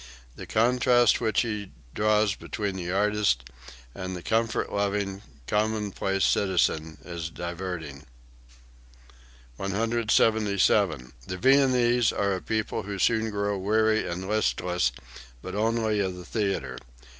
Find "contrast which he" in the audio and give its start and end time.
0.47-1.69